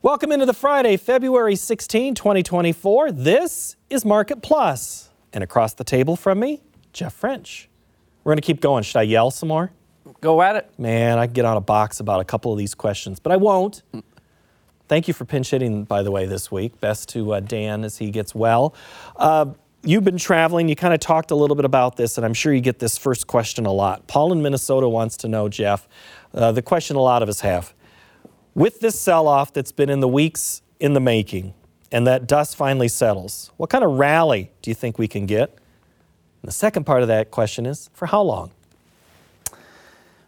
Welcome 0.00 0.30
into 0.30 0.46
the 0.46 0.54
Friday, 0.54 0.96
February 0.96 1.56
16, 1.56 2.14
2024. 2.14 3.10
This 3.10 3.74
is 3.90 4.04
Market 4.04 4.42
Plus. 4.42 5.10
And 5.32 5.42
across 5.42 5.74
the 5.74 5.82
table 5.82 6.14
from 6.14 6.38
me, 6.38 6.62
Jeff 6.92 7.12
French. 7.12 7.68
We're 8.22 8.30
going 8.30 8.40
to 8.40 8.46
keep 8.46 8.60
going. 8.60 8.84
Should 8.84 8.98
I 8.98 9.02
yell 9.02 9.32
some 9.32 9.48
more? 9.48 9.72
Go 10.20 10.40
at 10.40 10.54
it. 10.54 10.70
Man, 10.78 11.18
I 11.18 11.26
could 11.26 11.34
get 11.34 11.44
on 11.44 11.56
a 11.56 11.60
box 11.60 11.98
about 11.98 12.20
a 12.20 12.24
couple 12.24 12.52
of 12.52 12.58
these 12.58 12.76
questions, 12.76 13.18
but 13.18 13.32
I 13.32 13.38
won't. 13.38 13.82
Thank 14.86 15.08
you 15.08 15.14
for 15.14 15.24
pinch 15.24 15.50
hitting, 15.50 15.82
by 15.82 16.04
the 16.04 16.12
way, 16.12 16.26
this 16.26 16.48
week. 16.48 16.78
Best 16.78 17.08
to 17.08 17.34
uh, 17.34 17.40
Dan 17.40 17.82
as 17.82 17.98
he 17.98 18.12
gets 18.12 18.36
well. 18.36 18.76
Uh, 19.16 19.46
you've 19.82 20.04
been 20.04 20.16
traveling. 20.16 20.68
You 20.68 20.76
kind 20.76 20.94
of 20.94 21.00
talked 21.00 21.32
a 21.32 21.34
little 21.34 21.56
bit 21.56 21.64
about 21.64 21.96
this, 21.96 22.16
and 22.16 22.24
I'm 22.24 22.34
sure 22.34 22.54
you 22.54 22.60
get 22.60 22.78
this 22.78 22.96
first 22.96 23.26
question 23.26 23.66
a 23.66 23.72
lot. 23.72 24.06
Paul 24.06 24.30
in 24.30 24.42
Minnesota 24.42 24.88
wants 24.88 25.16
to 25.18 25.28
know, 25.28 25.48
Jeff, 25.48 25.88
uh, 26.32 26.52
the 26.52 26.62
question 26.62 26.94
a 26.94 27.00
lot 27.00 27.24
of 27.24 27.28
us 27.28 27.40
have. 27.40 27.74
With 28.58 28.80
this 28.80 28.98
sell 28.98 29.28
off 29.28 29.52
that's 29.52 29.70
been 29.70 29.88
in 29.88 30.00
the 30.00 30.08
weeks 30.08 30.62
in 30.80 30.92
the 30.92 30.98
making 30.98 31.54
and 31.92 32.08
that 32.08 32.26
dust 32.26 32.56
finally 32.56 32.88
settles, 32.88 33.52
what 33.56 33.70
kind 33.70 33.84
of 33.84 33.92
rally 33.92 34.50
do 34.62 34.70
you 34.72 34.74
think 34.74 34.98
we 34.98 35.06
can 35.06 35.26
get? 35.26 35.50
And 36.42 36.48
the 36.48 36.52
second 36.52 36.82
part 36.82 37.02
of 37.02 37.06
that 37.06 37.30
question 37.30 37.66
is 37.66 37.88
for 37.92 38.06
how 38.06 38.20
long? 38.20 38.50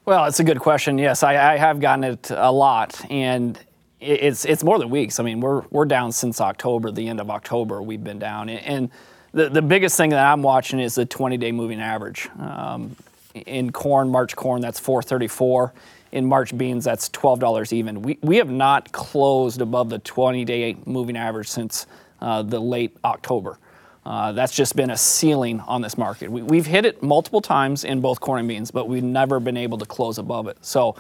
Well, 0.05 0.27
it's 0.27 0.39
a 0.39 0.45
good 0.45 0.61
question. 0.61 0.97
Yes, 0.97 1.25
I, 1.25 1.55
I 1.55 1.57
have 1.57 1.81
gotten 1.81 2.05
it 2.05 2.31
a 2.31 2.53
lot, 2.53 3.05
and 3.11 3.59
it's 3.99 4.45
it's 4.45 4.63
more 4.63 4.79
than 4.79 4.91
weeks. 4.91 5.19
I 5.19 5.25
mean, 5.25 5.41
we're 5.41 5.63
we're 5.71 5.85
down 5.85 6.13
since 6.13 6.41
October, 6.41 6.93
the 6.93 7.09
end 7.09 7.21
of 7.21 7.31
October. 7.31 7.83
We've 7.83 8.03
been 8.03 8.21
down, 8.21 8.49
and 8.49 8.91
the 9.33 9.49
the 9.49 9.61
biggest 9.61 9.97
thing 9.97 10.11
that 10.11 10.25
I'm 10.25 10.43
watching 10.43 10.79
is 10.79 10.95
the 10.95 11.05
20-day 11.05 11.51
moving 11.51 11.81
average. 11.81 12.29
Um, 12.39 12.95
in 13.35 13.73
corn, 13.73 14.09
March 14.09 14.37
corn, 14.37 14.61
that's 14.61 14.79
434 14.79 15.73
in 16.13 16.27
March 16.27 16.57
beans, 16.57 16.85
that's 16.85 17.09
$12 17.11 17.73
even. 17.73 18.03
We, 18.03 18.19
we 18.23 18.37
have 18.37 18.51
not 18.51 18.93
closed 18.93 19.61
above 19.61 19.91
the 19.91 19.99
20 20.01 20.45
day 20.45 20.77
moving 20.87 21.17
average 21.17 21.49
since 21.49 21.87
uh, 22.21 22.43
the 22.43 22.61
late 22.61 22.97
October. 23.05 23.59
Uh, 24.05 24.33
that's 24.33 24.55
just 24.55 24.77
been 24.77 24.91
a 24.91 24.97
ceiling 24.97 25.61
on 25.61 25.83
this 25.83 25.99
market. 25.99 26.31
We, 26.31 26.57
have 26.57 26.67
hit 26.67 26.87
it 26.87 27.03
multiple 27.03 27.41
times 27.41 27.85
in 27.85 28.01
both 28.01 28.19
corn 28.19 28.41
and 28.41 28.49
beans, 28.49 28.71
but 28.71 28.89
we've 28.89 29.05
never 29.05 29.39
been 29.41 29.59
able 29.59 29.79
to 29.79 29.85
close 29.85 30.19
above 30.19 30.49
it. 30.49 30.57
So, 30.63 30.97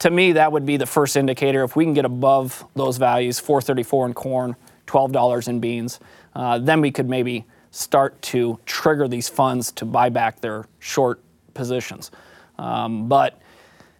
to 0.00 0.10
me, 0.10 0.32
that 0.32 0.50
would 0.50 0.66
be 0.66 0.76
the 0.76 0.86
first 0.86 1.16
indicator. 1.16 1.62
If 1.62 1.76
we 1.76 1.84
can 1.84 1.94
get 1.94 2.04
above 2.04 2.64
those 2.74 2.96
values, 2.96 3.38
434 3.38 4.06
in 4.06 4.14
corn, 4.14 4.56
$12 4.86 5.48
in 5.48 5.60
beans, 5.60 6.00
uh, 6.34 6.58
then 6.58 6.80
we 6.80 6.90
could 6.90 7.08
maybe 7.08 7.44
start 7.70 8.20
to 8.22 8.58
trigger 8.66 9.08
these 9.08 9.28
funds 9.28 9.70
to 9.72 9.84
buy 9.84 10.08
back 10.08 10.40
their 10.40 10.66
short 10.78 11.20
positions. 11.54 12.10
Um, 12.58 13.08
but 13.08 13.40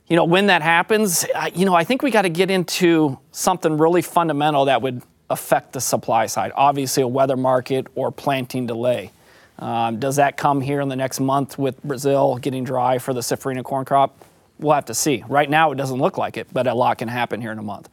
you 0.09 0.17
know, 0.17 0.25
when 0.25 0.47
that 0.47 0.63
happens, 0.63 1.25
you 1.55 1.65
know, 1.65 1.75
I 1.75 1.85
think 1.85 2.03
we 2.03 2.11
got 2.11 2.23
to 2.23 2.29
get 2.29 2.51
into 2.51 3.19
something 3.33 3.79
really 3.79 4.03
fundamental 4.03 4.67
that 4.67 4.83
would 4.83 5.03
affect 5.31 5.73
the 5.73 5.81
supply 5.81 6.27
side. 6.27 6.53
Obviously, 6.55 7.03
a 7.03 7.09
weather 7.09 7.37
market 7.37 7.87
or 7.95 8.13
planting 8.13 8.67
delay. 8.67 9.11
Um, 9.59 9.99
does 9.99 10.17
that 10.17 10.37
come 10.37 10.61
here 10.61 10.81
in 10.81 10.89
the 10.89 10.97
next 10.97 11.21
month 11.21 11.59
with 11.59 11.83
Brazil 11.83 12.37
getting 12.37 12.65
dry 12.65 12.99
for 12.99 13.15
the 13.15 13.21
safrinha 13.21 13.63
corn 13.63 13.85
crop? 13.85 14.25
We'll 14.59 14.75
have 14.75 14.85
to 14.87 14.95
see. 14.95 15.25
Right 15.29 15.49
now, 15.49 15.73
it 15.73 15.77
doesn't 15.77 15.99
look 15.99 16.19
like 16.19 16.37
it, 16.37 16.49
but 16.53 16.67
a 16.67 16.75
lot 16.75 16.99
can 16.99 17.09
happen 17.09 17.41
here 17.41 17.53
in 17.53 17.59
a 17.59 17.63
month. 17.63 17.89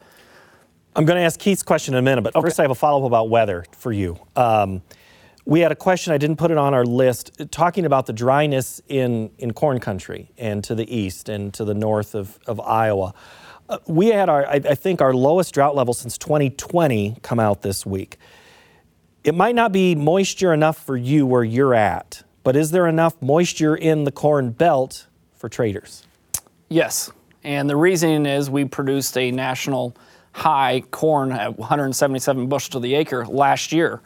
I'm 0.94 1.06
going 1.06 1.16
to 1.16 1.22
ask 1.22 1.40
Keith's 1.40 1.62
question 1.62 1.94
in 1.94 1.98
a 1.98 2.02
minute, 2.02 2.22
but 2.22 2.36
okay. 2.36 2.46
first 2.46 2.60
I 2.60 2.62
have 2.62 2.70
a 2.70 2.74
follow 2.74 3.00
up 3.00 3.06
about 3.06 3.30
weather 3.30 3.64
for 3.72 3.92
you. 3.92 4.18
Um, 4.36 4.82
we 5.44 5.60
had 5.60 5.72
a 5.72 5.76
question, 5.76 6.12
I 6.12 6.18
didn't 6.18 6.36
put 6.36 6.50
it 6.50 6.58
on 6.58 6.72
our 6.72 6.84
list, 6.84 7.32
talking 7.50 7.84
about 7.84 8.06
the 8.06 8.12
dryness 8.12 8.80
in, 8.88 9.30
in 9.38 9.52
corn 9.52 9.80
country 9.80 10.30
and 10.38 10.62
to 10.64 10.74
the 10.74 10.94
east 10.94 11.28
and 11.28 11.52
to 11.54 11.64
the 11.64 11.74
north 11.74 12.14
of, 12.14 12.38
of 12.46 12.60
Iowa. 12.60 13.12
Uh, 13.68 13.78
we 13.86 14.08
had 14.08 14.28
our, 14.28 14.46
I, 14.46 14.54
I 14.54 14.74
think, 14.74 15.00
our 15.00 15.12
lowest 15.12 15.52
drought 15.54 15.74
level 15.74 15.94
since 15.94 16.16
2020 16.18 17.16
come 17.22 17.40
out 17.40 17.62
this 17.62 17.84
week. 17.84 18.18
It 19.24 19.34
might 19.34 19.54
not 19.54 19.72
be 19.72 19.94
moisture 19.94 20.52
enough 20.52 20.76
for 20.84 20.96
you 20.96 21.26
where 21.26 21.44
you're 21.44 21.74
at, 21.74 22.22
but 22.44 22.54
is 22.54 22.70
there 22.70 22.86
enough 22.86 23.20
moisture 23.20 23.74
in 23.74 24.04
the 24.04 24.12
corn 24.12 24.50
belt 24.50 25.06
for 25.34 25.48
traders? 25.48 26.04
Yes. 26.68 27.10
And 27.44 27.68
the 27.68 27.76
reason 27.76 28.26
is 28.26 28.48
we 28.48 28.64
produced 28.64 29.16
a 29.18 29.30
national 29.32 29.96
high 30.32 30.82
corn 30.92 31.32
at 31.32 31.58
177 31.58 32.46
bushels 32.46 32.70
to 32.70 32.80
the 32.80 32.94
acre 32.94 33.26
last 33.26 33.72
year 33.72 34.00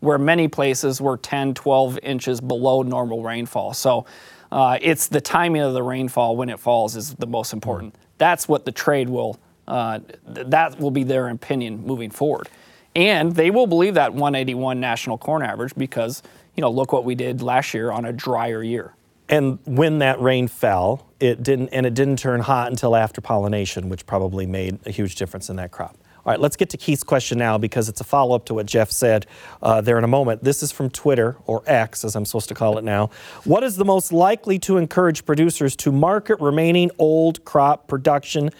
where 0.00 0.18
many 0.18 0.48
places 0.48 1.00
were 1.00 1.16
10, 1.16 1.54
12 1.54 1.98
inches 2.02 2.40
below 2.40 2.82
normal 2.82 3.22
rainfall. 3.22 3.74
So 3.74 4.06
uh, 4.50 4.78
it's 4.80 5.08
the 5.08 5.20
timing 5.20 5.62
of 5.62 5.74
the 5.74 5.82
rainfall 5.82 6.36
when 6.36 6.48
it 6.48 6.60
falls 6.60 6.96
is 6.96 7.14
the 7.14 7.26
most 7.26 7.52
important. 7.52 7.94
That's 8.18 8.48
what 8.48 8.64
the 8.64 8.72
trade 8.72 9.08
will, 9.08 9.38
uh, 9.66 10.00
that 10.26 10.80
will 10.80 10.90
be 10.90 11.04
their 11.04 11.28
opinion 11.28 11.84
moving 11.84 12.10
forward. 12.10 12.48
And 12.94 13.34
they 13.34 13.50
will 13.50 13.66
believe 13.66 13.94
that 13.94 14.14
181 14.14 14.80
national 14.80 15.18
corn 15.18 15.42
average 15.42 15.74
because, 15.76 16.22
you 16.56 16.60
know, 16.62 16.70
look 16.70 16.92
what 16.92 17.04
we 17.04 17.14
did 17.14 17.42
last 17.42 17.74
year 17.74 17.90
on 17.90 18.04
a 18.04 18.12
drier 18.12 18.62
year. 18.62 18.94
And 19.28 19.58
when 19.66 19.98
that 19.98 20.20
rain 20.20 20.48
fell, 20.48 21.06
it 21.20 21.42
didn't, 21.42 21.68
and 21.68 21.84
it 21.84 21.92
didn't 21.92 22.18
turn 22.18 22.40
hot 22.40 22.70
until 22.70 22.96
after 22.96 23.20
pollination, 23.20 23.90
which 23.90 24.06
probably 24.06 24.46
made 24.46 24.78
a 24.86 24.90
huge 24.90 25.16
difference 25.16 25.50
in 25.50 25.56
that 25.56 25.70
crop. 25.70 25.96
All 26.28 26.32
right, 26.32 26.40
let's 26.42 26.56
get 26.56 26.68
to 26.68 26.76
Keith's 26.76 27.04
question 27.04 27.38
now 27.38 27.56
because 27.56 27.88
it's 27.88 28.02
a 28.02 28.04
follow 28.04 28.36
up 28.36 28.44
to 28.44 28.54
what 28.54 28.66
Jeff 28.66 28.90
said 28.90 29.24
uh, 29.62 29.80
there 29.80 29.96
in 29.96 30.04
a 30.04 30.08
moment. 30.08 30.44
This 30.44 30.62
is 30.62 30.70
from 30.70 30.90
Twitter, 30.90 31.38
or 31.46 31.62
X 31.64 32.04
as 32.04 32.14
I'm 32.14 32.26
supposed 32.26 32.48
to 32.48 32.54
call 32.54 32.76
it 32.76 32.84
now. 32.84 33.08
What 33.44 33.64
is 33.64 33.76
the 33.76 33.86
most 33.86 34.12
likely 34.12 34.58
to 34.58 34.76
encourage 34.76 35.24
producers 35.24 35.74
to 35.76 35.90
market 35.90 36.38
remaining 36.38 36.90
old 36.98 37.46
crop 37.46 37.88
production? 37.88 38.50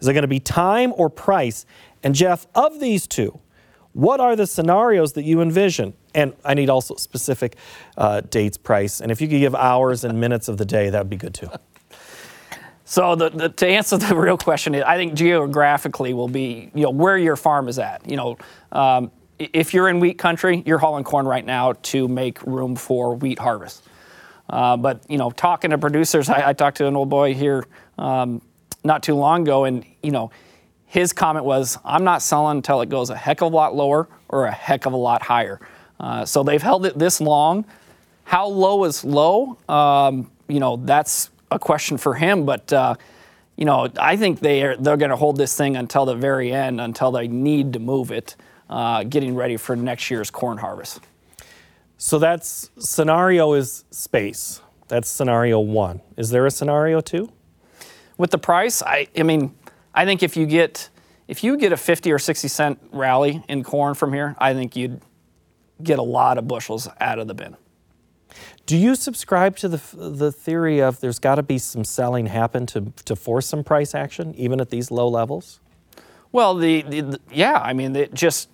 Is 0.00 0.08
it 0.08 0.14
going 0.14 0.22
to 0.22 0.26
be 0.26 0.40
time 0.40 0.94
or 0.96 1.10
price? 1.10 1.66
And 2.02 2.14
Jeff, 2.14 2.46
of 2.54 2.80
these 2.80 3.06
two, 3.06 3.38
what 3.92 4.20
are 4.20 4.34
the 4.34 4.46
scenarios 4.46 5.12
that 5.12 5.24
you 5.24 5.42
envision? 5.42 5.92
And 6.14 6.32
I 6.46 6.54
need 6.54 6.70
also 6.70 6.96
specific 6.96 7.56
uh, 7.98 8.22
dates, 8.22 8.56
price. 8.56 9.02
And 9.02 9.12
if 9.12 9.20
you 9.20 9.28
could 9.28 9.40
give 9.40 9.54
hours 9.54 10.02
and 10.02 10.18
minutes 10.18 10.48
of 10.48 10.56
the 10.56 10.64
day, 10.64 10.88
that 10.88 10.98
would 10.98 11.10
be 11.10 11.18
good 11.18 11.34
too. 11.34 11.50
So 12.90 13.14
the, 13.16 13.28
the, 13.28 13.48
to 13.50 13.66
answer 13.66 13.98
the 13.98 14.16
real 14.16 14.38
question, 14.38 14.74
I 14.74 14.96
think 14.96 15.12
geographically 15.12 16.14
will 16.14 16.26
be 16.26 16.70
you 16.74 16.84
know 16.84 16.90
where 16.90 17.18
your 17.18 17.36
farm 17.36 17.68
is 17.68 17.78
at. 17.78 18.08
You 18.08 18.16
know, 18.16 18.38
um, 18.72 19.10
if 19.38 19.74
you're 19.74 19.90
in 19.90 20.00
wheat 20.00 20.16
country, 20.16 20.62
you're 20.64 20.78
hauling 20.78 21.04
corn 21.04 21.26
right 21.26 21.44
now 21.44 21.74
to 21.74 22.08
make 22.08 22.42
room 22.44 22.76
for 22.76 23.14
wheat 23.14 23.38
harvest. 23.38 23.84
Uh, 24.48 24.78
but 24.78 25.02
you 25.06 25.18
know, 25.18 25.30
talking 25.30 25.70
to 25.72 25.76
producers, 25.76 26.30
I, 26.30 26.48
I 26.48 26.52
talked 26.54 26.78
to 26.78 26.86
an 26.86 26.96
old 26.96 27.10
boy 27.10 27.34
here 27.34 27.66
um, 27.98 28.40
not 28.84 29.02
too 29.02 29.14
long 29.14 29.42
ago, 29.42 29.64
and 29.64 29.84
you 30.02 30.10
know, 30.10 30.30
his 30.86 31.12
comment 31.12 31.44
was, 31.44 31.76
"I'm 31.84 32.04
not 32.04 32.22
selling 32.22 32.56
until 32.56 32.80
it 32.80 32.88
goes 32.88 33.10
a 33.10 33.16
heck 33.16 33.42
of 33.42 33.52
a 33.52 33.54
lot 33.54 33.76
lower 33.76 34.08
or 34.30 34.46
a 34.46 34.52
heck 34.52 34.86
of 34.86 34.94
a 34.94 34.96
lot 34.96 35.20
higher." 35.20 35.60
Uh, 36.00 36.24
so 36.24 36.42
they've 36.42 36.62
held 36.62 36.86
it 36.86 36.98
this 36.98 37.20
long. 37.20 37.66
How 38.24 38.46
low 38.46 38.84
is 38.84 39.04
low? 39.04 39.58
Um, 39.68 40.30
you 40.48 40.58
know, 40.58 40.76
that's 40.76 41.28
a 41.50 41.58
question 41.58 41.98
for 41.98 42.14
him, 42.14 42.44
but 42.44 42.72
uh, 42.72 42.94
you 43.56 43.64
know, 43.64 43.88
I 43.98 44.16
think 44.16 44.40
they 44.40 44.62
are 44.62 44.76
they're 44.76 44.96
going 44.96 45.10
to 45.10 45.16
hold 45.16 45.36
this 45.36 45.56
thing 45.56 45.76
until 45.76 46.06
the 46.06 46.14
very 46.14 46.52
end, 46.52 46.80
until 46.80 47.10
they 47.10 47.28
need 47.28 47.72
to 47.72 47.78
move 47.78 48.12
it, 48.12 48.36
uh, 48.70 49.04
getting 49.04 49.34
ready 49.34 49.56
for 49.56 49.74
next 49.76 50.10
year's 50.10 50.30
corn 50.30 50.58
harvest. 50.58 51.00
So 51.96 52.18
that's 52.18 52.70
scenario 52.78 53.54
is 53.54 53.84
space. 53.90 54.60
That's 54.86 55.08
scenario 55.08 55.58
one. 55.58 56.00
Is 56.16 56.30
there 56.30 56.46
a 56.46 56.50
scenario 56.50 57.00
two? 57.00 57.32
With 58.16 58.30
the 58.30 58.38
price, 58.38 58.82
I, 58.82 59.08
I 59.16 59.22
mean, 59.22 59.54
I 59.94 60.04
think 60.04 60.22
if 60.22 60.36
you 60.36 60.46
get 60.46 60.88
if 61.26 61.44
you 61.44 61.56
get 61.58 61.72
a 61.72 61.76
50 61.76 62.10
or 62.12 62.18
60 62.18 62.48
cent 62.48 62.78
rally 62.92 63.44
in 63.48 63.62
corn 63.62 63.94
from 63.94 64.12
here, 64.12 64.34
I 64.38 64.54
think 64.54 64.76
you'd 64.76 65.02
get 65.82 65.98
a 65.98 66.02
lot 66.02 66.38
of 66.38 66.48
bushels 66.48 66.88
out 67.00 67.18
of 67.18 67.28
the 67.28 67.34
bin. 67.34 67.56
Do 68.68 68.76
you 68.76 68.96
subscribe 68.96 69.56
to 69.56 69.68
the, 69.68 69.80
the 69.96 70.30
theory 70.30 70.82
of 70.82 71.00
there's 71.00 71.18
got 71.18 71.36
to 71.36 71.42
be 71.42 71.56
some 71.56 71.84
selling 71.84 72.26
happen 72.26 72.66
to, 72.66 72.92
to 73.06 73.16
force 73.16 73.46
some 73.46 73.64
price 73.64 73.94
action, 73.94 74.34
even 74.34 74.60
at 74.60 74.68
these 74.68 74.90
low 74.90 75.08
levels? 75.08 75.60
Well, 76.32 76.54
the, 76.54 76.82
the, 76.82 77.00
the 77.00 77.20
yeah, 77.32 77.54
I 77.54 77.72
mean, 77.72 77.96
it 77.96 78.12
just 78.12 78.50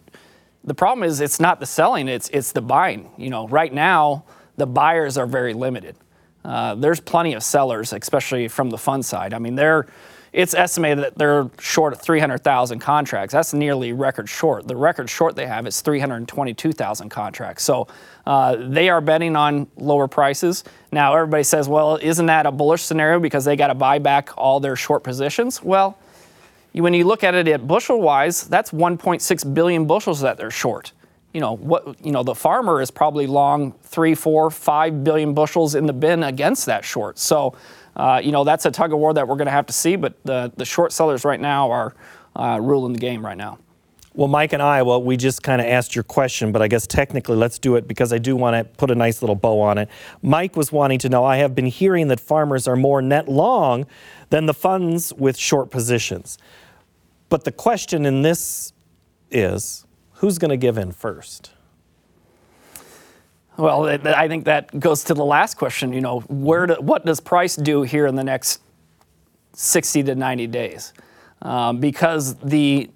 the 0.62 0.72
problem 0.72 1.03
is 1.03 1.21
it's 1.21 1.41
not 1.41 1.59
the 1.59 1.66
selling; 1.66 2.06
it's 2.06 2.28
it's 2.28 2.53
the 2.53 2.62
buying. 2.62 3.10
You 3.18 3.28
know, 3.28 3.48
right 3.48 3.74
now 3.74 4.24
the 4.56 4.68
buyers 4.68 5.18
are 5.18 5.27
very 5.27 5.53
limited. 5.53 5.97
Uh, 6.44 6.77
there's 6.77 7.00
plenty 7.00 7.34
of 7.34 7.42
sellers, 7.42 7.92
especially 7.92 8.47
from 8.47 8.71
the 8.71 8.78
fund 8.78 9.04
side. 9.04 9.34
I 9.34 9.41
mean, 9.41 9.56
they're 9.56 9.89
it's 10.34 10.53
estimated 10.53 11.04
that 11.04 11.16
they're 11.16 11.48
short 11.60 12.01
300,000 12.01 12.81
contracts. 12.81 13.33
That's 13.33 13.54
nearly 13.54 13.92
record 13.92 14.28
short. 14.28 14.66
The 14.66 14.75
record 14.75 15.09
short 15.09 15.36
they 15.36 15.47
have 15.47 15.65
is 15.65 15.81
322,000 15.81 17.09
contracts. 17.09 17.63
So 17.63 17.86
uh, 18.27 18.57
they 18.57 18.89
are 18.89 19.01
betting 19.01 19.36
on 19.36 19.69
lower 19.77 20.09
prices. 20.09 20.65
Now, 20.91 21.15
everybody 21.15 21.45
says, 21.45 21.69
well, 21.69 22.01
isn't 22.03 22.27
that 22.27 22.47
a 22.47 22.51
bullish 22.51 22.83
scenario 22.83 23.21
because 23.21 23.45
they 23.45 23.54
got 23.54 23.69
to 23.69 23.77
buy 23.77 24.01
back 24.01 24.31
all 24.36 24.59
their 24.59 24.75
short 24.75 25.04
positions? 25.04 25.63
Well, 25.63 25.97
when 26.72 26.95
you 26.95 27.04
look 27.04 27.22
at 27.22 27.37
it 27.37 27.47
at 27.47 27.69
bushel 27.69 28.01
wise, 28.01 28.42
that's 28.48 28.72
1.6 28.72 29.54
billion 29.54 29.87
bushels 29.87 30.21
that 30.22 30.37
they're 30.37 30.51
short. 30.51 30.91
You 31.33 31.41
know 31.41 31.57
what? 31.57 32.04
You 32.04 32.13
know 32.13 32.22
the 32.22 32.34
farmer 32.34 32.80
is 32.80 32.92
probably 32.92 33.27
long 33.27 33.72
three, 33.83 34.15
four, 34.15 34.51
five 34.51 35.03
billion 35.03 35.34
bushels 35.34 35.75
in 35.75 35.87
the 35.87 35.92
bin 35.92 36.22
against 36.22 36.66
that 36.66 36.84
short. 36.84 37.19
So 37.19 37.57
uh, 37.96 38.20
you 38.22 38.32
know, 38.32 38.44
that's 38.44 38.66
a 38.66 38.70
tug 38.70 38.92
of 38.92 38.98
war 38.98 39.14
that 39.14 39.28
we're 39.28 39.36
going 39.36 39.46
to 39.46 39.52
have 39.52 39.66
to 39.66 39.72
see, 39.72 39.96
but 39.96 40.14
the, 40.24 40.52
the 40.56 40.64
short 40.64 40.92
sellers 40.92 41.24
right 41.24 41.41
now 41.41 41.70
are 41.70 41.94
uh, 42.36 42.58
ruling 42.60 42.92
the 42.92 42.98
game 42.98 43.24
right 43.24 43.36
now. 43.36 43.58
Well, 44.16 44.28
Mike 44.28 44.52
and 44.52 44.62
I, 44.62 44.82
well, 44.82 45.02
we 45.02 45.16
just 45.16 45.42
kind 45.42 45.60
of 45.60 45.66
asked 45.66 45.96
your 45.96 46.04
question, 46.04 46.52
but 46.52 46.62
I 46.62 46.68
guess 46.68 46.86
technically 46.86 47.34
let's 47.34 47.58
do 47.58 47.74
it 47.74 47.88
because 47.88 48.12
I 48.12 48.18
do 48.18 48.36
want 48.36 48.54
to 48.54 48.64
put 48.76 48.92
a 48.92 48.94
nice 48.94 49.22
little 49.22 49.34
bow 49.34 49.60
on 49.60 49.76
it. 49.76 49.88
Mike 50.22 50.56
was 50.56 50.70
wanting 50.70 51.00
to 51.00 51.08
know 51.08 51.24
I 51.24 51.38
have 51.38 51.56
been 51.56 51.66
hearing 51.66 52.06
that 52.08 52.20
farmers 52.20 52.68
are 52.68 52.76
more 52.76 53.02
net 53.02 53.28
long 53.28 53.86
than 54.30 54.46
the 54.46 54.54
funds 54.54 55.12
with 55.14 55.36
short 55.36 55.70
positions. 55.70 56.38
But 57.28 57.42
the 57.42 57.50
question 57.50 58.06
in 58.06 58.22
this 58.22 58.72
is 59.32 59.84
who's 60.12 60.38
going 60.38 60.50
to 60.50 60.56
give 60.56 60.78
in 60.78 60.92
first? 60.92 61.53
Well, 63.56 63.86
I 63.86 64.27
think 64.27 64.47
that 64.47 64.78
goes 64.80 65.04
to 65.04 65.15
the 65.15 65.24
last 65.24 65.54
question. 65.54 65.92
You 65.92 66.01
know, 66.01 66.21
where 66.21 66.66
do, 66.66 66.74
what 66.74 67.06
does 67.06 67.21
price 67.21 67.54
do 67.54 67.83
here 67.83 68.06
in 68.06 68.16
the 68.16 68.24
next 68.24 68.60
60 69.53 70.03
to 70.04 70.15
90 70.15 70.47
days? 70.48 70.92
Um, 71.42 71.78
because 71.78 72.34
the 72.36 72.91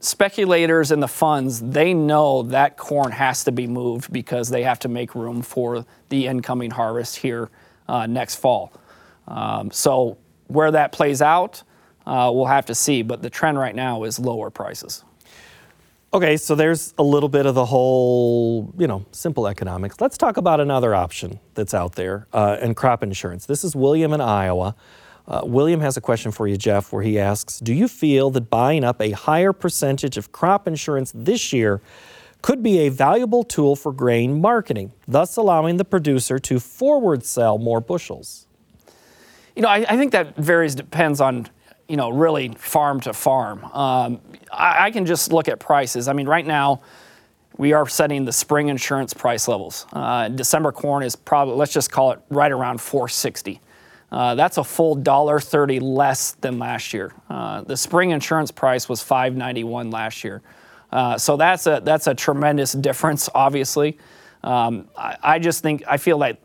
speculators 0.00 0.92
and 0.92 1.02
the 1.02 1.08
funds, 1.08 1.60
they 1.60 1.92
know 1.92 2.42
that 2.44 2.76
corn 2.76 3.10
has 3.10 3.42
to 3.44 3.52
be 3.52 3.66
moved 3.66 4.12
because 4.12 4.48
they 4.48 4.62
have 4.62 4.78
to 4.80 4.88
make 4.88 5.14
room 5.14 5.42
for 5.42 5.84
the 6.08 6.26
incoming 6.26 6.70
harvest 6.70 7.16
here 7.16 7.50
uh, 7.88 8.06
next 8.06 8.36
fall. 8.36 8.72
Um, 9.26 9.72
so 9.72 10.18
where 10.46 10.70
that 10.70 10.92
plays 10.92 11.20
out, 11.20 11.62
uh, 12.06 12.30
we'll 12.32 12.46
have 12.46 12.66
to 12.66 12.74
see. 12.74 13.02
But 13.02 13.22
the 13.22 13.30
trend 13.30 13.58
right 13.58 13.74
now 13.74 14.04
is 14.04 14.20
lower 14.20 14.50
prices. 14.50 15.04
Okay, 16.14 16.36
so 16.36 16.54
there's 16.54 16.94
a 16.98 17.02
little 17.02 17.28
bit 17.28 17.46
of 17.46 17.54
the 17.54 17.66
whole, 17.66 18.72
you 18.78 18.86
know, 18.86 19.04
simple 19.10 19.48
economics. 19.48 20.00
Let's 20.00 20.16
talk 20.16 20.36
about 20.36 20.60
another 20.60 20.94
option 20.94 21.40
that's 21.54 21.74
out 21.74 21.96
there 21.96 22.28
uh, 22.32 22.56
and 22.60 22.76
crop 22.76 23.02
insurance. 23.02 23.46
This 23.46 23.64
is 23.64 23.74
William 23.74 24.12
in 24.12 24.20
Iowa. 24.20 24.76
Uh, 25.26 25.42
William 25.44 25.80
has 25.80 25.96
a 25.96 26.00
question 26.00 26.30
for 26.30 26.46
you, 26.46 26.56
Jeff, 26.56 26.92
where 26.92 27.02
he 27.02 27.18
asks 27.18 27.58
Do 27.58 27.74
you 27.74 27.88
feel 27.88 28.30
that 28.30 28.48
buying 28.48 28.84
up 28.84 29.02
a 29.02 29.10
higher 29.10 29.52
percentage 29.52 30.16
of 30.16 30.30
crop 30.30 30.68
insurance 30.68 31.12
this 31.14 31.52
year 31.52 31.82
could 32.40 32.62
be 32.62 32.78
a 32.80 32.88
valuable 32.88 33.42
tool 33.42 33.74
for 33.74 33.92
grain 33.92 34.40
marketing, 34.40 34.92
thus 35.08 35.36
allowing 35.36 35.76
the 35.76 35.84
producer 35.84 36.38
to 36.38 36.60
forward 36.60 37.24
sell 37.24 37.58
more 37.58 37.80
bushels? 37.80 38.46
You 39.56 39.62
know, 39.62 39.68
I, 39.68 39.84
I 39.88 39.96
think 39.96 40.12
that 40.12 40.36
varies, 40.36 40.76
depends 40.76 41.20
on 41.20 41.48
you 41.88 41.96
know, 41.96 42.10
really 42.10 42.48
farm 42.50 43.00
to 43.00 43.12
farm. 43.12 43.64
Um, 43.64 44.20
I, 44.52 44.86
I, 44.86 44.90
can 44.90 45.06
just 45.06 45.32
look 45.32 45.48
at 45.48 45.60
prices. 45.60 46.08
I 46.08 46.12
mean, 46.12 46.26
right 46.26 46.46
now, 46.46 46.82
we 47.56 47.72
are 47.72 47.88
setting 47.88 48.24
the 48.24 48.32
spring 48.32 48.68
insurance 48.68 49.14
price 49.14 49.48
levels. 49.48 49.86
Uh, 49.92 50.28
December 50.28 50.72
corn 50.72 51.02
is 51.02 51.16
probably, 51.16 51.54
let's 51.54 51.72
just 51.72 51.90
call 51.90 52.12
it 52.12 52.20
right 52.28 52.52
around 52.52 52.80
460. 52.80 53.60
Uh, 54.10 54.34
that's 54.34 54.56
a 54.56 54.64
full 54.64 54.94
dollar 54.94 55.40
thirty 55.40 55.80
less 55.80 56.32
than 56.32 56.58
last 56.58 56.94
year. 56.94 57.12
Uh, 57.28 57.62
the 57.62 57.76
spring 57.76 58.10
insurance 58.10 58.52
price 58.52 58.88
was 58.88 59.02
591 59.02 59.90
last 59.90 60.22
year. 60.22 60.42
Uh, 60.92 61.18
so 61.18 61.36
that's 61.36 61.66
a 61.66 61.80
that's 61.82 62.06
a 62.06 62.14
tremendous 62.14 62.72
difference, 62.72 63.28
obviously. 63.34 63.98
Um, 64.44 64.88
I, 64.96 65.16
I, 65.22 65.38
just 65.40 65.62
think 65.62 65.82
I 65.88 65.96
feel 65.96 66.18
like 66.18 66.40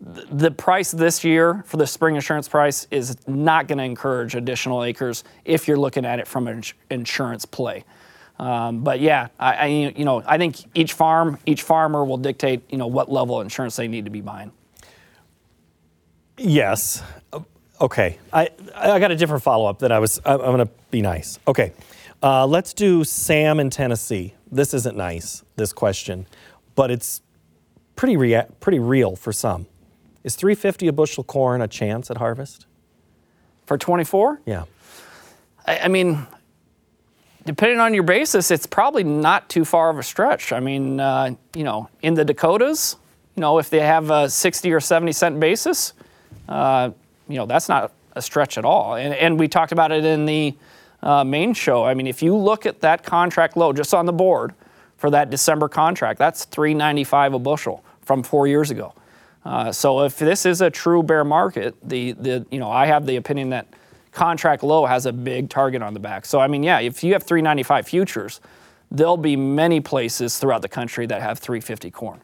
the 0.00 0.50
price 0.50 0.90
this 0.90 1.24
year 1.24 1.62
for 1.66 1.76
the 1.76 1.86
spring 1.86 2.14
insurance 2.14 2.48
price 2.48 2.86
is 2.90 3.16
not 3.26 3.68
going 3.68 3.78
to 3.78 3.84
encourage 3.84 4.34
additional 4.34 4.84
acres 4.84 5.24
if 5.44 5.66
you're 5.68 5.78
looking 5.78 6.04
at 6.04 6.18
it 6.18 6.26
from 6.26 6.48
an 6.48 6.62
insurance 6.90 7.44
play. 7.44 7.84
Um, 8.38 8.82
but 8.82 9.00
yeah, 9.00 9.28
I, 9.38 9.54
I, 9.54 9.66
you 9.66 10.04
know 10.04 10.22
I 10.26 10.38
think 10.38 10.56
each 10.74 10.92
farm, 10.92 11.38
each 11.46 11.62
farmer 11.62 12.04
will 12.04 12.16
dictate 12.16 12.62
you 12.70 12.78
know 12.78 12.88
what 12.88 13.10
level 13.10 13.38
of 13.38 13.46
insurance 13.46 13.76
they 13.76 13.86
need 13.86 14.04
to 14.06 14.10
be 14.10 14.20
buying. 14.20 14.50
Yes. 16.36 17.02
Okay. 17.80 18.18
I 18.32 18.50
I 18.74 18.98
got 18.98 19.12
a 19.12 19.16
different 19.16 19.44
follow 19.44 19.66
up 19.66 19.78
that 19.80 19.92
I 19.92 20.00
was. 20.00 20.20
I'm 20.24 20.38
going 20.38 20.58
to 20.58 20.70
be 20.90 21.00
nice. 21.00 21.38
Okay. 21.46 21.72
Uh, 22.22 22.46
let's 22.46 22.72
do 22.72 23.04
Sam 23.04 23.60
in 23.60 23.70
Tennessee. 23.70 24.34
This 24.50 24.74
isn't 24.74 24.96
nice. 24.96 25.44
This 25.56 25.72
question, 25.72 26.26
but 26.74 26.90
it's 26.90 27.20
pretty 27.96 28.16
rea- 28.16 28.46
pretty 28.60 28.78
real 28.80 29.14
for 29.14 29.32
some. 29.32 29.66
Is 30.24 30.36
350 30.36 30.88
a 30.88 30.92
bushel 30.92 31.22
corn 31.22 31.60
a 31.60 31.68
chance 31.68 32.10
at 32.10 32.16
harvest? 32.16 32.66
For 33.66 33.76
24? 33.76 34.40
Yeah. 34.46 34.64
I, 35.66 35.80
I, 35.80 35.88
mean, 35.88 36.26
depending 37.44 37.78
on 37.78 37.92
your 37.92 38.02
basis, 38.02 38.50
it's 38.50 38.66
probably 38.66 39.04
not 39.04 39.50
too 39.50 39.66
far 39.66 39.90
of 39.90 39.98
a 39.98 40.02
stretch. 40.02 40.52
I 40.52 40.60
mean, 40.60 40.98
uh, 40.98 41.34
you 41.54 41.64
know, 41.64 41.90
in 42.02 42.14
the 42.14 42.24
Dakotas, 42.24 42.96
you 43.36 43.42
know, 43.42 43.58
if 43.58 43.68
they 43.68 43.80
have 43.80 44.10
a 44.10 44.30
60 44.30 44.72
or 44.72 44.80
70 44.80 45.12
cent 45.12 45.40
basis, 45.40 45.92
uh, 46.48 46.90
you 47.28 47.36
know, 47.36 47.46
that's 47.46 47.68
not 47.68 47.92
a 48.12 48.22
stretch 48.22 48.56
at 48.56 48.64
all. 48.64 48.94
And, 48.96 49.14
and 49.14 49.38
we 49.38 49.46
talked 49.48 49.72
about 49.72 49.92
it 49.92 50.04
in 50.04 50.24
the 50.24 50.54
uh, 51.02 51.22
main 51.22 51.52
show. 51.52 51.84
I 51.84 51.92
mean, 51.92 52.06
if 52.06 52.22
you 52.22 52.34
look 52.34 52.64
at 52.64 52.80
that 52.80 53.02
contract 53.02 53.56
low 53.56 53.72
just 53.74 53.92
on 53.92 54.06
the 54.06 54.12
board 54.12 54.54
for 54.96 55.10
that 55.10 55.28
December 55.28 55.68
contract, 55.68 56.18
that's 56.18 56.46
395 56.46 57.34
a 57.34 57.38
bushel 57.38 57.84
from 58.02 58.22
four 58.22 58.46
years 58.46 58.70
ago. 58.70 58.94
Uh, 59.44 59.70
so 59.70 60.02
if 60.02 60.18
this 60.18 60.46
is 60.46 60.60
a 60.60 60.70
true 60.70 61.02
bear 61.02 61.24
market, 61.24 61.74
the, 61.82 62.12
the 62.12 62.46
you 62.50 62.58
know 62.58 62.70
I 62.70 62.86
have 62.86 63.06
the 63.06 63.16
opinion 63.16 63.50
that 63.50 63.66
contract 64.12 64.62
low 64.62 64.86
has 64.86 65.06
a 65.06 65.12
big 65.12 65.50
target 65.50 65.82
on 65.82 65.92
the 65.92 66.00
back. 66.00 66.24
So 66.24 66.40
I 66.40 66.46
mean, 66.46 66.62
yeah, 66.62 66.80
if 66.80 67.04
you 67.04 67.12
have 67.12 67.22
395 67.22 67.86
futures, 67.86 68.40
there'll 68.90 69.16
be 69.16 69.36
many 69.36 69.80
places 69.80 70.38
throughout 70.38 70.62
the 70.62 70.68
country 70.68 71.06
that 71.06 71.20
have 71.20 71.38
350 71.38 71.90
corn. 71.90 72.20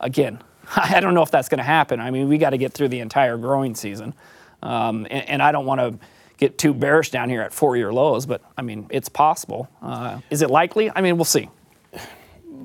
Again, 0.00 0.40
I 0.76 1.00
don't 1.00 1.14
know 1.14 1.22
if 1.22 1.30
that's 1.30 1.48
going 1.48 1.58
to 1.58 1.64
happen. 1.64 2.00
I 2.00 2.10
mean, 2.10 2.28
we 2.28 2.38
got 2.38 2.50
to 2.50 2.58
get 2.58 2.72
through 2.72 2.88
the 2.88 3.00
entire 3.00 3.36
growing 3.36 3.74
season, 3.74 4.14
um, 4.62 5.06
and, 5.10 5.28
and, 5.28 5.42
I 5.42 5.52
don't 5.52 5.66
want 5.66 5.80
to 5.80 6.06
get 6.38 6.56
too 6.56 6.72
bearish 6.72 7.10
down 7.10 7.28
here 7.28 7.42
at 7.42 7.52
four-year 7.52 7.92
lows, 7.92 8.24
but 8.24 8.42
I 8.56 8.62
mean, 8.62 8.86
it's 8.88 9.10
possible. 9.10 9.68
Uh, 9.82 10.20
is 10.30 10.40
it 10.40 10.50
likely? 10.50 10.90
I 10.90 11.02
mean, 11.02 11.16
we'll 11.16 11.26
see 11.26 11.48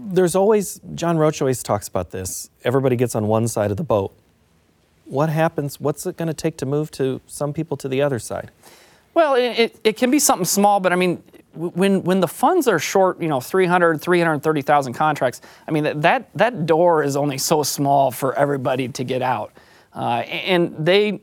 there's 0.10 0.36
always, 0.36 0.80
John 0.96 1.18
Roach 1.18 1.42
always 1.42 1.64
talks 1.64 1.88
about 1.88 2.12
this. 2.12 2.50
Everybody 2.64 2.96
gets 2.96 3.16
on 3.16 3.28
one 3.28 3.48
side 3.48 3.72
of 3.72 3.78
the 3.78 3.84
boat. 3.84 4.14
What 5.06 5.30
happens? 5.30 5.80
What's 5.80 6.06
it 6.06 6.18
going 6.18 6.28
to 6.28 6.34
take 6.34 6.58
to 6.58 6.66
move 6.66 6.92
to 6.92 7.22
some 7.28 7.54
people 7.54 7.78
to 7.78 7.88
the 7.88 8.02
other 8.02 8.20
side? 8.20 8.52
Well, 9.14 9.36
it, 9.36 9.60
it, 9.60 9.80
it 9.84 9.98
can 9.98 10.12
be 10.12 10.20
something 10.20 10.46
small, 10.46 10.80
but 10.80 10.94
I 10.94 10.96
mean, 10.96 11.24
when 11.54 12.04
when 12.04 12.20
the 12.20 12.28
funds 12.28 12.68
are 12.68 12.78
short, 12.78 13.20
you 13.20 13.28
know, 13.28 13.40
300, 13.40 14.00
330,000 14.00 14.94
contracts, 14.94 15.42
I 15.68 15.72
mean, 15.72 15.84
that, 15.84 16.02
that 16.04 16.30
that 16.36 16.66
door 16.66 17.04
is 17.04 17.16
only 17.16 17.40
so 17.40 17.64
small 17.64 18.12
for 18.12 18.36
everybody 18.36 18.88
to 18.88 19.04
get 19.04 19.22
out. 19.22 19.52
Uh, 19.94 20.20
and 20.20 20.76
they 20.78 21.22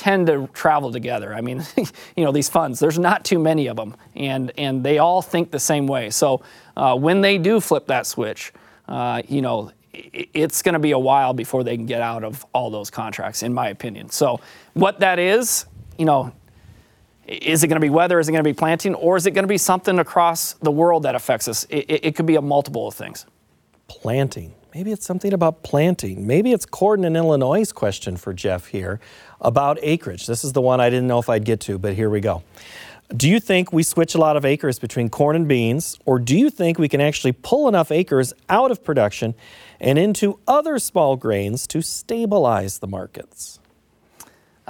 tend 0.00 0.28
to 0.28 0.48
travel 0.54 0.90
together. 0.90 1.34
I 1.34 1.42
mean, 1.42 1.62
you 2.16 2.24
know, 2.24 2.32
these 2.32 2.48
funds, 2.48 2.80
there's 2.80 2.98
not 2.98 3.22
too 3.22 3.38
many 3.38 3.66
of 3.66 3.76
them, 3.76 3.94
and, 4.16 4.50
and 4.56 4.82
they 4.82 4.96
all 4.96 5.20
think 5.20 5.50
the 5.50 5.60
same 5.60 5.86
way. 5.86 6.08
So 6.08 6.42
uh, 6.74 6.96
when 6.96 7.20
they 7.20 7.36
do 7.36 7.60
flip 7.60 7.86
that 7.88 8.06
switch, 8.06 8.54
uh, 8.88 9.20
you 9.28 9.42
know, 9.42 9.72
it's 9.92 10.62
going 10.62 10.72
to 10.72 10.78
be 10.78 10.92
a 10.92 10.98
while 10.98 11.34
before 11.34 11.64
they 11.64 11.76
can 11.76 11.84
get 11.84 12.00
out 12.00 12.24
of 12.24 12.46
all 12.54 12.70
those 12.70 12.88
contracts, 12.90 13.42
in 13.42 13.52
my 13.52 13.68
opinion. 13.68 14.08
So 14.08 14.40
what 14.72 15.00
that 15.00 15.18
is, 15.18 15.66
you 15.98 16.06
know, 16.06 16.32
is 17.26 17.62
it 17.62 17.66
going 17.68 17.76
to 17.76 17.84
be 17.84 17.90
weather? 17.90 18.18
Is 18.18 18.28
it 18.28 18.32
going 18.32 18.42
to 18.42 18.48
be 18.48 18.54
planting? 18.54 18.94
Or 18.94 19.18
is 19.18 19.26
it 19.26 19.32
going 19.32 19.44
to 19.44 19.48
be 19.48 19.58
something 19.58 19.98
across 19.98 20.54
the 20.54 20.70
world 20.70 21.02
that 21.02 21.14
affects 21.14 21.46
us? 21.46 21.64
It, 21.68 21.90
it, 21.90 22.04
it 22.06 22.16
could 22.16 22.26
be 22.26 22.36
a 22.36 22.42
multiple 22.42 22.88
of 22.88 22.94
things. 22.94 23.26
Planting. 23.90 24.54
Maybe 24.72 24.92
it's 24.92 25.04
something 25.04 25.32
about 25.32 25.64
planting. 25.64 26.24
Maybe 26.24 26.52
it's 26.52 26.64
Corden 26.64 27.04
in 27.04 27.16
Illinois' 27.16 27.72
question 27.72 28.16
for 28.16 28.32
Jeff 28.32 28.66
here 28.66 29.00
about 29.40 29.80
acreage. 29.82 30.28
This 30.28 30.44
is 30.44 30.52
the 30.52 30.60
one 30.60 30.80
I 30.80 30.90
didn't 30.90 31.08
know 31.08 31.18
if 31.18 31.28
I'd 31.28 31.44
get 31.44 31.58
to, 31.62 31.76
but 31.76 31.94
here 31.94 32.08
we 32.08 32.20
go. 32.20 32.44
Do 33.14 33.28
you 33.28 33.40
think 33.40 33.72
we 33.72 33.82
switch 33.82 34.14
a 34.14 34.18
lot 34.18 34.36
of 34.36 34.44
acres 34.44 34.78
between 34.78 35.10
corn 35.10 35.34
and 35.34 35.48
beans, 35.48 35.98
or 36.06 36.20
do 36.20 36.38
you 36.38 36.50
think 36.50 36.78
we 36.78 36.88
can 36.88 37.00
actually 37.00 37.32
pull 37.32 37.66
enough 37.66 37.90
acres 37.90 38.32
out 38.48 38.70
of 38.70 38.84
production 38.84 39.34
and 39.80 39.98
into 39.98 40.38
other 40.46 40.78
small 40.78 41.16
grains 41.16 41.66
to 41.66 41.82
stabilize 41.82 42.78
the 42.78 42.86
markets? 42.86 43.59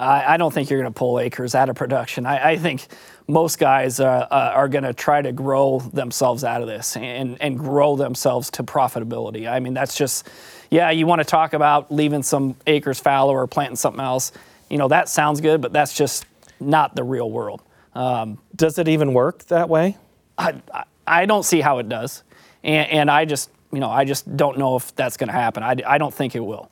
I, 0.01 0.35
I 0.35 0.37
don't 0.37 0.53
think 0.53 0.71
you're 0.71 0.81
going 0.81 0.93
to 0.93 0.99
pull 0.99 1.21
acres 1.21 1.55
out 1.55 1.69
of 1.69 1.77
production. 1.77 2.27
I, 2.27 2.53
I 2.53 2.57
think 2.57 2.87
most 3.29 3.59
guys 3.59 4.01
uh, 4.01 4.05
uh, 4.31 4.53
are 4.55 4.69
going 4.69 4.85
to 4.85 4.95
try 4.95 5.23
to 5.23 5.33
grow 5.33 5.81
themselves 5.81 6.43
out 6.43 6.63
of 6.63 6.69
this 6.69 6.97
and, 6.97 7.41
and 7.41 7.59
grow 7.59 7.97
themselves 7.97 8.51
to 8.53 8.63
profitability. 8.65 9.51
I 9.51 9.61
mean, 9.61 9.75
that's 9.75 9.95
just, 9.95 10.29
yeah, 10.71 10.91
you 10.91 11.07
want 11.07 11.21
to 11.21 11.25
talk 11.25 11.53
about 11.53 11.93
leaving 11.93 12.23
some 12.23 12.57
acres 12.67 12.99
fallow 12.99 13.33
or 13.33 13.47
planting 13.47 13.77
something 13.77 14.01
else. 14.01 14.33
You 14.69 14.79
know, 14.79 14.89
that 14.89 15.09
sounds 15.09 15.41
good, 15.41 15.61
but 15.61 15.73
that's 15.73 15.95
just 15.95 16.25
not 16.59 16.97
the 16.97 17.05
real 17.05 17.31
world. 17.31 17.63
Um, 17.95 18.39
does 18.57 18.79
it 18.79 18.89
even 18.89 19.13
work 19.13 19.45
that 19.47 19.69
way? 19.69 19.97
I, 20.39 20.63
I 21.07 21.27
don't 21.27 21.45
see 21.45 21.61
how 21.61 21.79
it 21.79 21.89
does. 21.89 22.23
And, 22.63 22.91
and 22.91 23.11
I 23.11 23.25
just, 23.25 23.51
you 23.73 23.81
know, 23.81 23.91
I 23.91 24.05
just 24.05 24.37
don't 24.37 24.59
know 24.59 24.77
if 24.77 24.95
that's 24.95 25.17
going 25.17 25.29
to 25.29 25.35
happen. 25.35 25.63
I, 25.63 25.77
I 25.87 25.99
don't 25.99 26.15
think 26.15 26.35
it 26.35 26.41
will. 26.41 26.71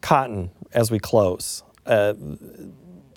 Cotton, 0.00 0.50
as 0.72 0.90
we 0.90 0.98
close. 0.98 1.62
Uh, 1.86 2.14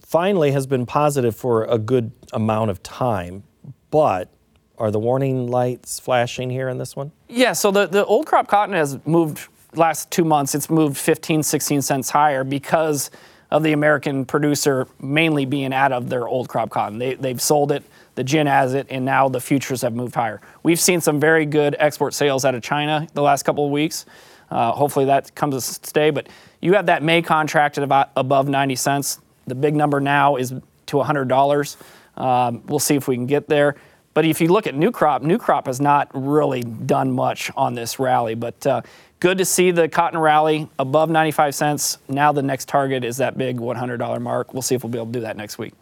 finally 0.01 0.51
has 0.51 0.67
been 0.67 0.85
positive 0.85 1.35
for 1.35 1.65
a 1.65 1.77
good 1.77 2.11
amount 2.31 2.71
of 2.71 2.81
time, 2.83 3.43
but 3.91 4.29
are 4.77 4.91
the 4.91 4.99
warning 4.99 5.47
lights 5.47 5.99
flashing 5.99 6.49
here 6.49 6.69
in 6.69 6.77
this 6.77 6.95
one? 6.95 7.11
Yeah, 7.27 7.53
so 7.53 7.71
the, 7.71 7.87
the 7.87 8.05
old 8.05 8.25
crop 8.25 8.47
cotton 8.47 8.75
has 8.75 8.99
moved 9.05 9.47
last 9.75 10.11
two 10.11 10.23
months, 10.23 10.55
it's 10.55 10.69
moved 10.69 10.97
15, 10.97 11.43
16 11.43 11.81
cents 11.81 12.09
higher 12.09 12.43
because 12.43 13.09
of 13.51 13.63
the 13.63 13.71
American 13.71 14.25
producer 14.25 14.87
mainly 14.99 15.45
being 15.45 15.73
out 15.73 15.91
of 15.91 16.09
their 16.09 16.27
old 16.27 16.49
crop 16.49 16.69
cotton. 16.71 16.97
They, 16.97 17.13
they've 17.13 17.41
sold 17.41 17.71
it. 17.71 17.83
the 18.15 18.23
gin 18.23 18.47
has 18.47 18.73
it, 18.73 18.87
and 18.89 19.05
now 19.05 19.29
the 19.29 19.39
futures 19.39 19.81
have 19.83 19.93
moved 19.93 20.15
higher. 20.15 20.41
We've 20.63 20.79
seen 20.79 21.01
some 21.01 21.19
very 21.19 21.45
good 21.45 21.75
export 21.77 22.13
sales 22.13 22.45
out 22.45 22.55
of 22.55 22.63
China 22.63 23.07
the 23.13 23.21
last 23.21 23.43
couple 23.43 23.65
of 23.65 23.71
weeks. 23.71 24.05
Uh, 24.49 24.71
hopefully 24.71 25.05
that 25.05 25.33
comes 25.35 25.55
to 25.55 25.61
stay. 25.87 26.09
But 26.09 26.29
you 26.63 26.73
have 26.73 26.85
that 26.85 27.03
May 27.03 27.21
contract 27.21 27.77
at 27.77 27.83
about 27.83 28.11
above 28.15 28.47
90 28.47 28.75
cents. 28.75 29.19
The 29.47 29.55
big 29.55 29.75
number 29.75 29.99
now 29.99 30.37
is 30.37 30.53
to 30.85 30.97
$100. 30.97 31.77
Um, 32.15 32.63
we'll 32.67 32.79
see 32.79 32.95
if 32.95 33.07
we 33.07 33.15
can 33.15 33.25
get 33.25 33.49
there. 33.49 33.75
But 34.13 34.25
if 34.25 34.39
you 34.39 34.47
look 34.47 34.67
at 34.67 34.75
new 34.75 34.91
crop, 34.91 35.23
new 35.23 35.37
crop 35.37 35.65
has 35.65 35.81
not 35.81 36.09
really 36.13 36.61
done 36.61 37.11
much 37.11 37.51
on 37.57 37.73
this 37.73 37.99
rally. 37.99 38.35
But 38.35 38.65
uh, 38.65 38.81
good 39.19 39.39
to 39.39 39.45
see 39.45 39.71
the 39.71 39.89
cotton 39.89 40.19
rally 40.19 40.69
above 40.79 41.09
95 41.09 41.53
cents. 41.53 41.97
Now 42.07 42.31
the 42.31 42.43
next 42.43 42.69
target 42.69 43.03
is 43.03 43.17
that 43.17 43.37
big 43.37 43.57
$100 43.57 44.21
mark. 44.21 44.53
We'll 44.53 44.61
see 44.61 44.75
if 44.75 44.83
we'll 44.83 44.91
be 44.91 44.99
able 44.99 45.07
to 45.07 45.13
do 45.13 45.21
that 45.21 45.35
next 45.35 45.57
week. 45.57 45.73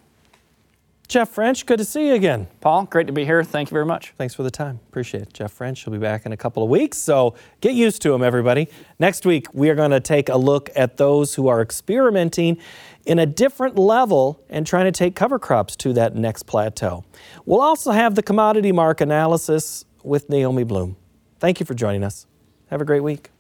Jeff 1.12 1.28
French, 1.28 1.66
good 1.66 1.78
to 1.78 1.84
see 1.84 2.08
you 2.08 2.14
again. 2.14 2.48
Paul, 2.62 2.86
great 2.86 3.06
to 3.08 3.12
be 3.12 3.26
here. 3.26 3.44
Thank 3.44 3.70
you 3.70 3.74
very 3.76 3.86
much. 3.86 4.14
Thanks 4.18 4.34
for 4.34 4.44
the 4.44 4.50
time. 4.50 4.80
Appreciate 4.88 5.24
it. 5.24 5.34
Jeff 5.34 5.52
French 5.52 5.86
will 5.86 5.92
be 5.92 6.00
back 6.00 6.26
in 6.26 6.32
a 6.32 6.38
couple 6.38 6.64
of 6.64 6.70
weeks, 6.70 6.98
so 6.98 7.36
get 7.60 7.74
used 7.74 8.02
to 8.04 8.14
him, 8.14 8.24
everybody. 8.24 8.70
Next 8.98 9.26
week, 9.26 9.48
we 9.52 9.70
are 9.70 9.76
going 9.76 9.92
to 9.92 10.00
take 10.00 10.30
a 10.30 10.38
look 10.38 10.70
at 10.74 10.96
those 10.96 11.36
who 11.36 11.50
are 11.50 11.62
experimenting 11.62 12.60
in 13.06 13.20
a 13.20 13.26
different 13.26 13.78
level 13.78 14.42
and 14.50 14.66
trying 14.66 14.86
to 14.86 14.92
take 14.94 15.14
cover 15.14 15.38
crops 15.38 15.76
to 15.76 15.92
that 15.92 16.16
next 16.16 16.44
plateau. 16.44 17.04
We'll 17.46 17.60
also 17.60 17.92
have 17.92 18.16
the 18.16 18.24
commodity 18.24 18.72
mark 18.72 19.02
analysis 19.02 19.84
with 20.06 20.30
Naomi 20.30 20.64
Blohm. 20.64 20.96
Thank 21.42 21.60
you 21.60 21.66
for 21.66 21.74
joining 21.74 22.06
us. 22.06 22.26
Have 22.70 22.80
a 22.80 22.86
great 22.86 23.04
week. 23.04 23.32